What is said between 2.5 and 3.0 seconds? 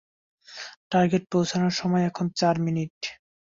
Minute.